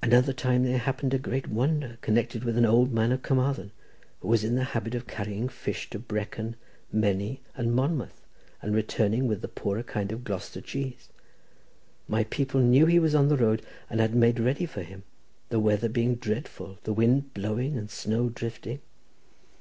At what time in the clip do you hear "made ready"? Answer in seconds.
14.14-14.64